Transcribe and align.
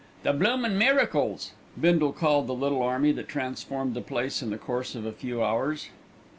"The 0.23 0.33
bloomin' 0.33 0.79
miracles," 0.79 1.51
Bindle 1.79 2.11
called 2.11 2.47
the 2.47 2.55
little 2.55 2.81
army 2.81 3.11
that 3.11 3.27
transformed 3.27 3.93
the 3.93 4.01
place 4.01 4.41
in 4.41 4.49
the 4.49 4.57
course 4.57 4.95
of 4.95 5.05
a 5.05 5.11
few 5.13 5.43
hours. 5.43 5.89